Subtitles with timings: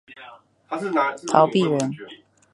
[1.29, 1.79] 陶弼人。